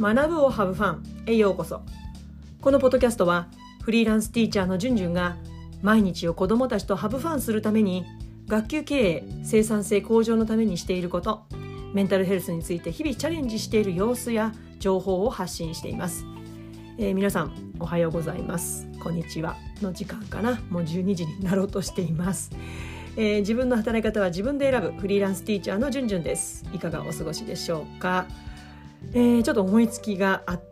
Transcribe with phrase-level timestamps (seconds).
[0.00, 1.82] 学ぶをハブファンへようこそ。
[2.62, 3.48] このポッドキャストは
[3.82, 5.36] フリーランスティーチャーのじゅんじゅんが
[5.82, 8.06] 毎日を子どもたちとハブファンするために
[8.46, 11.44] 学級経営生産性向上のためにしていること
[11.92, 16.24] メンタルヘルスについて日々チャレンジしている様子や情報を発信しています、
[16.96, 18.88] えー、皆さんおはようございます。
[19.02, 19.56] こんにちは。
[19.82, 20.60] の時間かな。
[20.70, 22.50] もう12時になろうとしています。
[23.16, 26.64] えー、自分の働き方は自分で選ぶフリーランスティーチャーのじゅんじゅんです。
[26.74, 28.26] いかがお過ごしでしょうか、
[29.12, 30.62] えー、ちょっと思いつきがあっ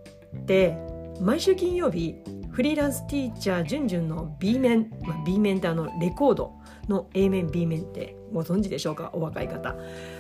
[0.46, 0.77] て
[1.20, 2.16] 毎週金曜日
[2.50, 6.52] フリーランスティーチャーじゅんじゅんの B 面、まあ、B 面ってあのレコード
[6.88, 9.10] の A 面 B 面ってご存知でしょうか？
[9.12, 9.77] お若い方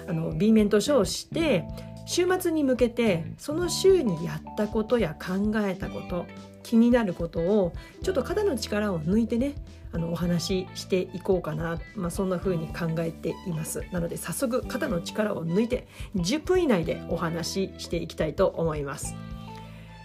[0.06, 1.64] あの B 面と称して
[2.06, 6.26] 週末に向けてその週にやったことや考えたこと
[6.62, 9.54] 気になることをちょっと肩の力を抜いてね
[9.92, 19.14] あのお話ししていこうかな、まあ、そんな風に考えていますなので早速肩の力を抜いて10分以内でお話ししていきたいと思います。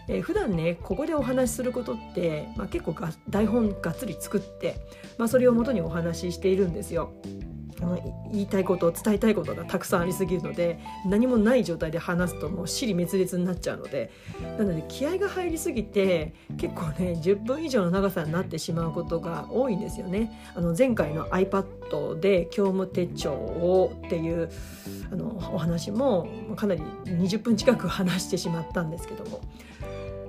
[0.09, 4.75] えー、普段ねここでお話しすることって、まあ、結構が台本がっつり作って、
[5.17, 7.14] まあ、それをもとにお話ししているんですよ。
[8.31, 14.12] 言いたいこと伝えたいことがたくさんありすぎるので何もない状態で話すともう尻滅裂になっちゃうので
[14.58, 20.31] なので気合が入りすぎて結構ね10分以上の長さになってしまうことが多いんですよね。
[20.56, 24.50] あの前回の iPad で教務手帳をっていう
[25.11, 29.42] あのお話もかなり20分近く話してしまったんですけども。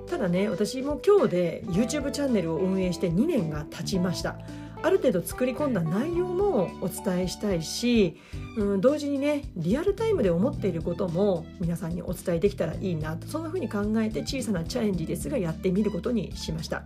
[0.07, 4.37] ただね私も今日で YouTube チャンネルを運営して2年が経ちました
[4.85, 8.21] ある程度作り込んだ内容もお伝えしたいし、
[8.55, 16.83] うん、同時にねリアルタイムで思っていることも皆さんにお伝えできたらいいなとそんな風に考えて小さなチャレンジですがやってみることにしました。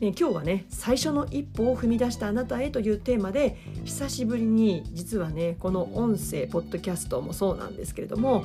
[0.00, 8.44] 今日はね最初の一歩を踏み出したあなたへというテーマで久しぶりに実はねこの音声ポッドキャストもそうなんですけれども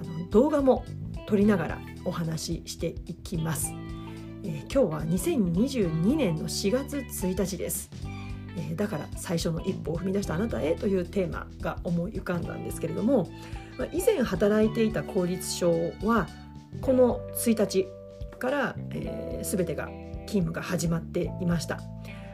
[0.00, 0.84] あの動画も
[1.26, 3.72] 撮りながらお話ししていきます。
[4.44, 7.90] え、今日は2022年の4月1日です、
[8.56, 13.28] え、だから最初の一歩を踏み出したあなたへというテーマが思い浮かんだんですけれども、
[13.78, 16.28] ま、以前働いていた公立省は
[16.80, 17.86] この1日
[18.38, 19.86] から、えー、全てが
[20.26, 21.80] 勤務が始まっていました。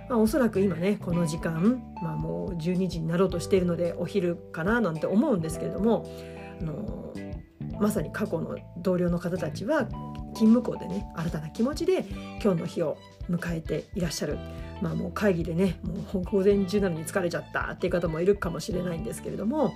[0.09, 6.07] まあ、おそらく今ねこの時間、まあ、もう12時になろうとしているのでお昼かななんて思うんですけれども
[6.61, 7.13] あの
[7.79, 9.85] まさに過去の同僚の方たちは
[10.35, 12.07] 勤務校でね新たな気持ちで
[12.43, 12.97] 今日の日を
[13.31, 14.39] 迎えていらっしゃる
[14.81, 19.75] まあもう会議でねもう午前中なのに疲れちゃったっていう方もいるかもしれないんですけれども、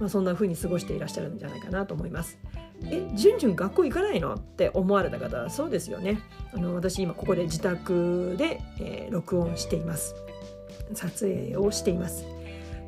[0.00, 2.38] まあ、そんな風に過ごしていらっしゃるんじゃないかなと思います。
[2.84, 6.20] え、じゅんじゅん学校行かないのって思われた方そうですよね。
[6.54, 10.14] あの私今ここで自宅で、えー、録音しています。
[10.94, 12.38] 撮影をしています。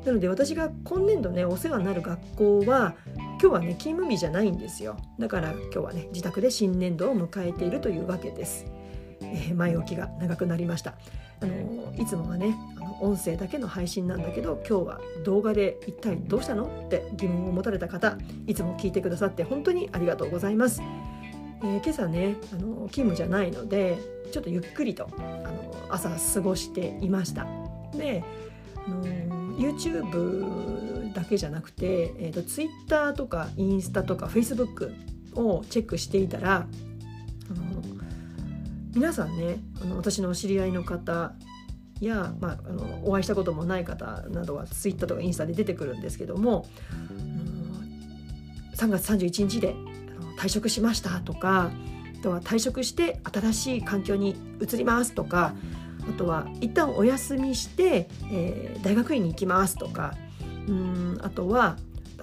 [0.05, 8.65] なので私が今年度ねお世話になる学校は今日はね勤務日じゃないんですよだから今日はね自宅で新年度を迎えているというわけです、
[9.21, 10.95] えー、前置きが長くなりました
[11.41, 20.81] あのいつもはねあの音声だけの配信なんだけど今日は動画で一体どうしたのって疑問を持たれた方いつも聞いてくださって本当にありがとうございます、
[21.63, 23.97] えー、今朝ねあの勤務じゃないので
[24.31, 27.45] ちょっとゆっくりとあの朝過ごしていました。
[27.93, 28.23] で
[28.87, 29.03] あの
[29.57, 34.93] YouTube だけじゃなくて、えーと、Twitter とかインスタとか Facebook
[35.35, 36.67] をチェックしていたら
[38.93, 41.33] 皆さんねあの私のお知り合いの方
[42.01, 46.65] や、まあ、あのお会いしたこともない方などは Twitter とかインスタで出てくるんですけども
[48.75, 49.75] 3月31日で
[50.37, 51.69] 退職しましたとか
[52.19, 55.53] あとは退職して新しい環境に移りますとか
[56.09, 60.15] あとは一旦お休みして、えー、大学院に行きますとか
[60.67, 61.77] うんあとは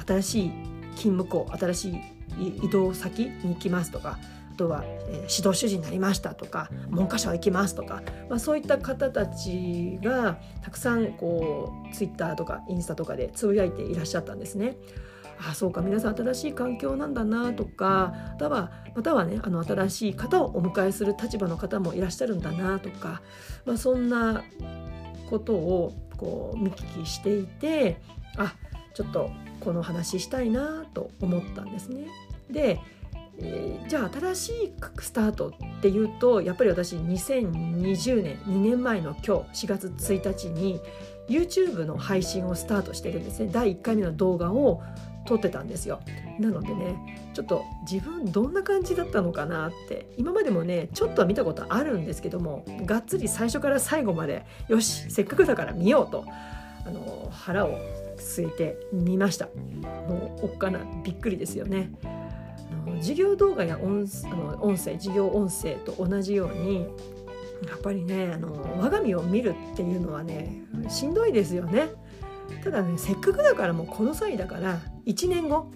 [0.06, 0.50] 新しい
[0.96, 4.18] 勤務校新しい移動先に行きますとか
[4.58, 14.76] とは、えー、指導主事になりましたとか文科省行きますとか、まあ、そういった方たちがたくさんこうツイッターとかインスタとかでつぶやいていらっしゃったんですね。
[15.40, 23.22] あそうか皆さん新しい環境なんだなとかまたはまたはねあの新しい方をお迎えする立場の方もいらっしゃるんだなとか、
[23.64, 24.42] まあ、そんな
[25.30, 28.00] ことをこう見聞きしていて
[28.36, 28.56] あ
[28.94, 29.30] ちょっと
[29.60, 32.08] この話したいなと思ったんですね。
[32.50, 32.80] で
[33.88, 40.80] じゃあ新しいスタートっていうとやっぱり私2020年2年前の今日4月1日に
[41.28, 43.50] YouTube の配信をスタートしてるんですね。
[43.52, 44.82] 第1回目の動画を
[45.26, 46.00] 撮ってたんですよ。
[46.40, 56.24] なのでねちょっと自分どんな感じだったのかなって今までもねちょっとは見たことあるんですけどもがっつり最初から最後までよしせっかくだから見ようと
[56.86, 57.78] あの腹を
[58.16, 59.46] 据えて見ました。
[59.46, 61.90] もうおっかなびっくりですよね。
[62.98, 66.86] 授業動画や音あの音声授業音声と同じように
[67.66, 71.88] やっぱりねあの我が身を見るっていうのはねしんどいですよね。
[72.62, 75.70] ただねせっかくだからもうこの際だから1年後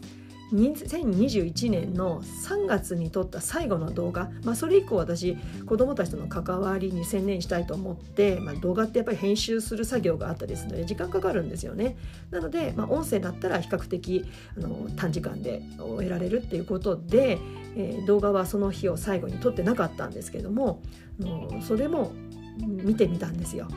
[0.53, 11.97] 2021年の3月に撮った最後の動画、まあ、それ以降私子どもたちとの関わりに専念したいと思って、まあ、動画ってやっぱり編集する作業があったりするので時間かかるんですよね。
[12.31, 14.25] なので、まあ、音声だったら比較的
[14.57, 17.39] あの短時間で終えられるっていうことで、
[17.77, 20.83] えー、動画はその日を最後に撮ってなかったんですけども
[21.21, 22.13] あのそれも
[22.59, 23.69] 見てみたんですよ。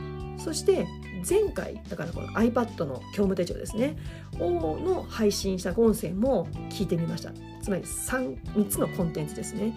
[0.45, 0.87] そして
[1.27, 3.97] 前回だからこの iPad の業務手帳ですね。
[4.39, 7.31] をの配信した音声も聞いてみました。
[7.63, 9.73] つまり 3, 3つのコンテンツですね。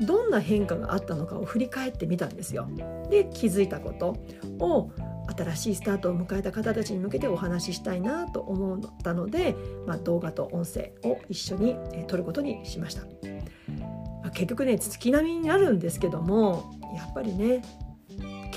[0.00, 2.70] どんな変化があったのかを振り返ってみたんですよ。
[3.10, 4.16] で気づいたこと
[4.64, 4.90] を
[5.36, 9.56] 新しいスタートを迎えた方たちに向けてお話ししたいなと思ったので、
[9.86, 11.76] まあ、動画と音声を一緒に
[12.06, 17.62] 撮ることにしました、まあ、結局ね月並みになるんですけどもやっぱりね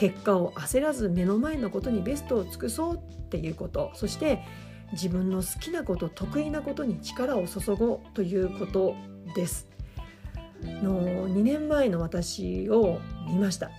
[0.01, 2.99] 結果を焦らず目の前のことにベストを尽くそうっ
[3.29, 3.91] ていうこと。
[3.93, 4.41] そして
[4.93, 8.95] 自分の好きなこと得意なことに力を注ごうということ
[9.35, 9.67] です。
[10.63, 13.69] の2年前の私を見ました。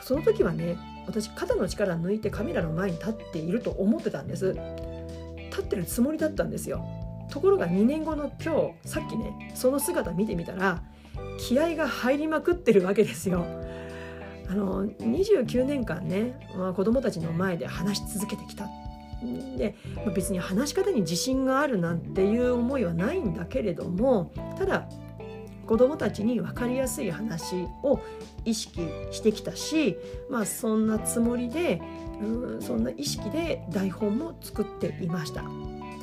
[0.00, 4.56] その時はね私肩の力抜いてカメラの前に立っていると思ってたんです。
[5.50, 6.82] 立ってるつもりだったんですよ。
[7.28, 10.82] ところが2年後の今日さっきねその姿見てみたら
[11.38, 13.44] 気合が入りまくってるわけですよ。
[14.48, 18.68] あの29年間ね、まあ、子どもたちの前で話し続けてきた
[19.56, 19.76] で、
[20.14, 24.88] 別に話し方に自信があるなんていう思いはないんだけれどもただ
[25.66, 28.00] 子どもたちに分かりやすい話を
[28.44, 28.80] 意識
[29.12, 29.96] してきたし、
[30.28, 31.80] まあ、そんなつもりで
[32.20, 35.44] うんそんな意識で台本も作っていました。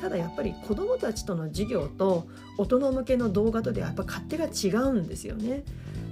[0.00, 2.26] ただやっぱり子どもたちとの授業と
[2.56, 5.62] 大人向けの動画とではやっぱ勝手が違うんですよね。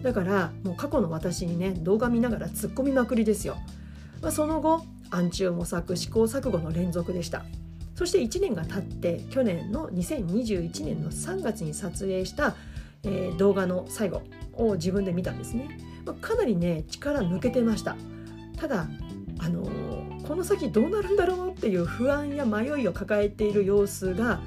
[0.03, 3.56] だからもう過去の私にね動画見ながら突っ込みまくりですよ、
[4.23, 7.45] まあ、その後暗中模索試行錯誤の連続でした。
[7.95, 12.55] そして1年が経って去年の2021年の3月に撮影した、
[13.03, 14.23] えー、動画の最後
[14.55, 17.97] を自分で見たんですね、まあ、かなりね力抜けてました。
[18.56, 18.87] ただ
[19.41, 24.41] あのー、この先どうなるんだろうっていう不安や迷いを抱えている様子が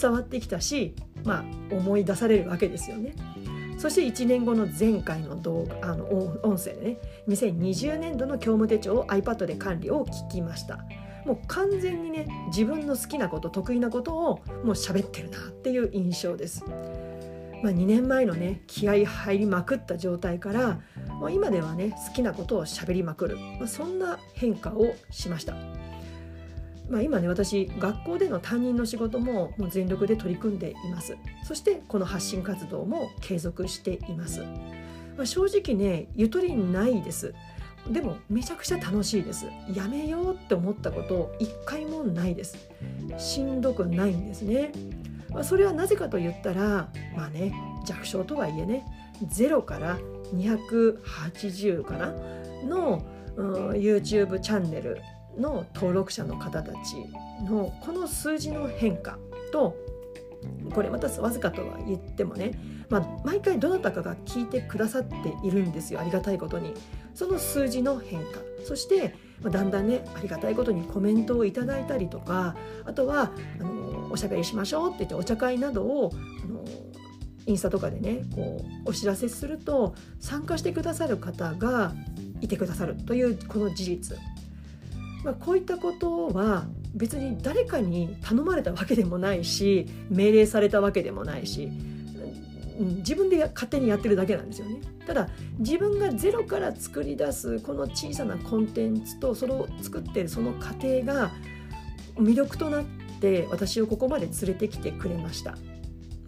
[0.00, 0.94] 伝わってきたし、
[1.24, 3.14] まあ、思い出されるわけですよね。
[3.78, 6.04] そして1年後の前回の動画あの
[6.42, 6.98] 音声でね
[7.28, 10.80] 2020年度の業務手帳を iPad で管理を聞きました。
[11.24, 16.64] もう完全にね自分の好きなこと得意なことをもう喋ってるなっていう印象です、
[17.62, 20.80] まあ、2年前のね気合入りまくった状態から
[21.20, 25.54] もう今ではね好きなことを喋りまくる、まあ、そんな変化をしました。
[26.88, 31.16] まあ、今ね私学校での担任の仕事ももう全力で取り組んでいます。
[31.44, 34.40] そしてこの発信活動も継続しています、
[35.16, 37.34] まあ、正直ねゆとりないです。
[37.88, 39.46] でもめちゃくちゃ楽しいです。
[39.74, 42.56] やめようって思ったこと一回もないです。
[43.16, 44.72] しんどくないんですね、
[45.30, 48.84] まあ、それはなぜかと言ったらまあね弱小とはいえね
[49.22, 49.98] 0から
[50.34, 52.14] 280かな
[52.64, 53.04] の、
[53.36, 55.00] うん、YouTube チャンネル
[55.36, 56.96] の登録者の方たち
[57.44, 59.18] のこの数字の変化
[59.52, 59.76] と
[60.72, 62.52] これまたわずかとは言ってもね、
[62.88, 66.74] まあ、毎回どなたかが聞いてくださっているんですよありがたいことに。
[67.14, 68.38] その数字の変化。
[68.64, 73.30] そして、だんだんねありがたいことにコメントをいただいたりとかあとは
[73.60, 76.10] あのおしゃべりしましょうって言ってお茶会などを
[76.44, 76.64] あの
[77.46, 81.94] インスタとかでねこうお知らせすると参加してくださる方が
[82.40, 84.18] いてくださるというこの事実。
[85.24, 91.68] まあ、こういったことは別に誰かに頼まれたわけでもないし命令されたわけでもないし
[92.78, 94.80] 自分で勝手にやってるだけなんですよね。
[95.04, 101.30] ただ自分がゼロから作り出すこの小さなコンテンツとそれを作ってるその過程が
[102.16, 102.84] 魅力となっ
[103.20, 105.56] て私をここまで連れてきてくれました。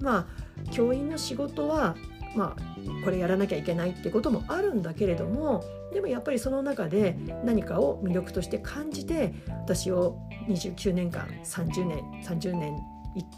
[0.01, 0.27] ま
[0.67, 1.95] あ教員の仕事は
[2.37, 9.35] まあこれやらなきゃいけないってこともあるんだけれどもでもやっぱりその中で何かを魅力として感じて
[9.65, 10.19] 私を
[10.49, 12.77] 29年間30年30年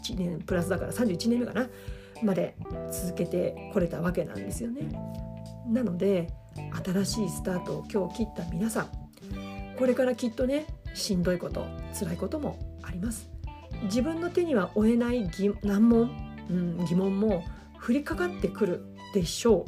[0.03, 1.69] 1年プラスだから31年目かな
[2.23, 2.55] まで
[2.91, 4.89] 続けてこれたわけなんですよね。
[5.67, 6.27] なので
[6.83, 8.89] 新しいスタートを今日切った皆さん
[9.77, 11.65] これからきっとねしんどいこと
[11.97, 13.29] 辛いこともあります。
[13.83, 15.29] 自分の手には負えない
[15.63, 16.11] 難問、
[16.49, 17.43] うん、疑問も
[17.85, 19.65] 降りかかってくるでしょ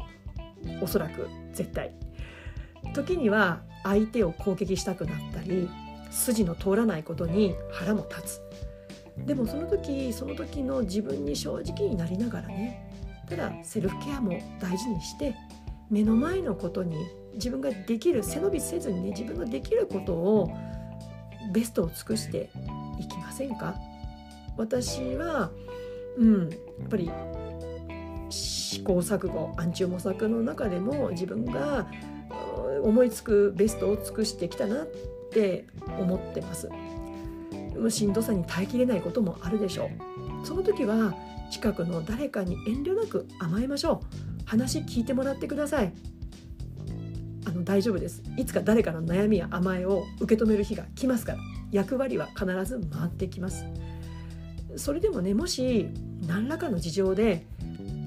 [0.82, 0.84] う。
[0.84, 1.28] おそらく。
[1.54, 1.94] 絶対。
[2.94, 5.70] 時には相手を攻撃したくなったり
[6.12, 8.42] 筋の通らないことに腹も立つ。
[9.26, 12.92] でもその時その時の自分に正直になりながらね
[13.30, 15.34] ただセルフケアも大事にして
[15.90, 16.98] 目の前のことに
[17.36, 20.52] 自分ができる背伸びせずにね自分のできることを
[21.54, 22.50] ベストを尽くして
[23.00, 23.76] いきませんか？
[24.58, 25.50] 私は
[26.18, 26.56] うんや
[26.86, 27.10] っぱり
[28.30, 31.88] 試行錯誤暗中模索の中でも自分が
[32.84, 34.88] 思いつくベストを尽くしてきたなっ
[35.32, 35.68] て
[36.00, 36.70] 思ってます。
[37.90, 39.86] しんどさに耐えきれないこともあるでしょ
[40.44, 40.46] う。
[40.46, 41.14] その時は
[41.52, 44.46] 近くの誰かに遠慮なく甘えましょう。
[44.46, 45.94] 話聞いてもらってください。
[47.48, 48.24] あの大丈夫です。
[48.38, 51.40] いつか誰かの悩みや甘えを受け止める日が来ますから。
[51.72, 53.66] 役割は必ず回ってきます。
[54.78, 55.90] それでもねもし
[56.28, 57.46] 何らかの事情で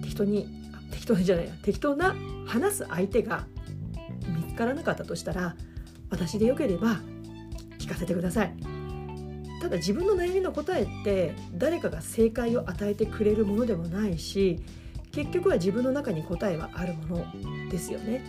[0.08, 0.48] 適当に
[0.90, 3.46] 適当じゃないや適当な話す相手が
[4.26, 5.54] 見つからなかったとしたら
[6.08, 7.00] 私でよければ
[7.78, 8.54] 聞かせてください。
[9.60, 14.60] ただ自分の悩みの答えって誰かが正解を与えてくれるものでもないし
[15.10, 18.24] 結局は自分の中に答えはあるものですよね。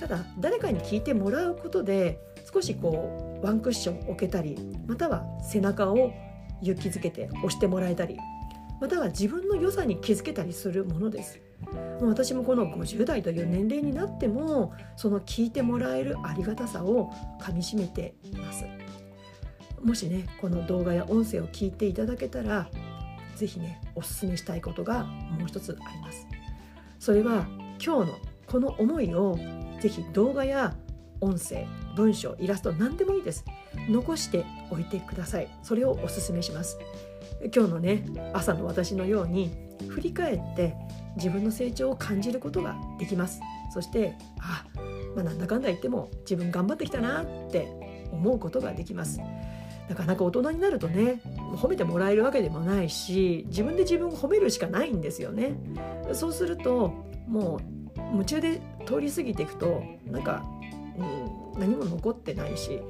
[0.00, 2.20] ただ誰かに聞いてもらうことで
[2.52, 4.56] 少しこうワンクッション置けたり
[4.86, 6.12] または背中を
[6.60, 8.18] 勇気づけて押してもらえたり
[8.80, 11.40] または自分の良さに気づけたりするものです。
[12.00, 18.64] もう私もこの50代という年齢になってもその聞いてもらえるありがたさをかみしめています。
[19.82, 22.68] もしねこの動画や音声を聞いていただけたら
[23.36, 26.26] 是非ねおすすめしたいことがもう一つあります。
[26.98, 27.46] それは
[27.84, 29.38] 今日のこの思いを
[29.80, 30.74] 是非動画や
[31.20, 31.66] 音声
[31.96, 33.44] 文章イラスト何でもいいです。
[33.88, 35.48] 残しておいてください。
[35.62, 36.78] それをおすすめします。
[37.54, 39.50] 今日のね朝の私のように
[39.88, 40.74] 振り返って
[41.16, 43.40] 自分の成長を感じることができます。
[43.72, 44.64] そしてあ、
[45.14, 47.68] まあ、なんだかんだ言っても自分頑張ってきたなって
[48.12, 49.20] 思うことができます。
[49.88, 51.20] なかなか大人になるとね
[51.56, 55.54] 褒めてもらえるわけでもないし自分で自分を褒めるしかないんですよね。
[56.12, 56.92] そうすると
[57.28, 57.60] も
[57.96, 60.44] う夢中で通り過ぎていくとなんか、
[61.54, 62.80] うん、何も残ってないし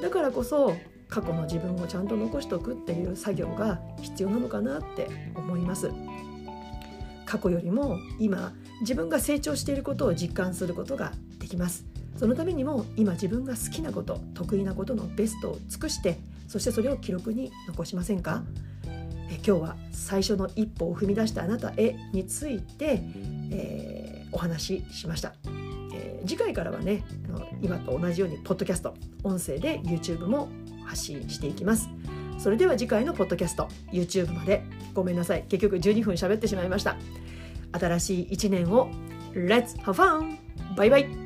[0.00, 0.76] だからこそ
[1.12, 5.90] 過去の自分をちゃんと残しておくっていう作業が必要なのかなって思います。
[7.26, 11.84] 過去よりも今自分が成長していることを実感することができます。
[12.16, 18.42] そのためにも今自分が好きなこと得意なことのベストを尽くしてそしてそれを記録に残しませんか？
[19.30, 23.02] え今日は最初の一歩を踏み出したあなたへについて、
[23.50, 25.34] えー、お話ししました、
[25.94, 27.02] えー、次回からはね
[27.62, 30.48] 今と同じようにポッドキャスト音声で YouTube も
[30.92, 31.88] 発信していきます。
[32.38, 34.62] それでは次回のポッドキャスト YouTube まで。
[34.94, 35.44] ごめんなさい。
[35.48, 36.96] 結局12分喋ってしまいました。
[37.72, 38.90] 新しい1年を
[39.32, 40.36] Let's have fun!
[40.76, 41.21] バイバイ。